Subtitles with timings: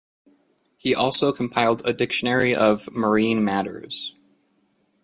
[0.77, 4.15] He also compiled a dictionary of marine matters.